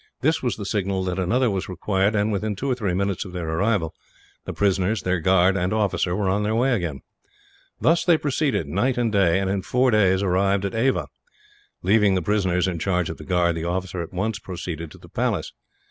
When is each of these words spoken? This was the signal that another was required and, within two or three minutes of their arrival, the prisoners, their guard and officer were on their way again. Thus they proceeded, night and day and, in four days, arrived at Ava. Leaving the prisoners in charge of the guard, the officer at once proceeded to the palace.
This 0.21 0.41
was 0.41 0.55
the 0.55 0.65
signal 0.65 1.03
that 1.03 1.19
another 1.19 1.51
was 1.51 1.69
required 1.69 2.15
and, 2.15 2.31
within 2.31 2.55
two 2.55 2.71
or 2.71 2.73
three 2.73 2.95
minutes 2.95 3.23
of 3.23 3.33
their 3.33 3.47
arrival, 3.47 3.93
the 4.45 4.51
prisoners, 4.51 5.03
their 5.03 5.19
guard 5.19 5.55
and 5.55 5.71
officer 5.71 6.15
were 6.15 6.27
on 6.27 6.41
their 6.41 6.55
way 6.55 6.73
again. 6.73 7.01
Thus 7.79 8.03
they 8.03 8.17
proceeded, 8.17 8.65
night 8.65 8.97
and 8.97 9.11
day 9.11 9.37
and, 9.39 9.47
in 9.47 9.61
four 9.61 9.91
days, 9.91 10.23
arrived 10.23 10.65
at 10.65 10.73
Ava. 10.73 11.05
Leaving 11.83 12.15
the 12.15 12.21
prisoners 12.23 12.67
in 12.67 12.79
charge 12.79 13.11
of 13.11 13.17
the 13.17 13.23
guard, 13.23 13.55
the 13.57 13.65
officer 13.65 14.01
at 14.01 14.11
once 14.11 14.39
proceeded 14.39 14.89
to 14.89 14.97
the 14.97 15.07
palace. 15.07 15.53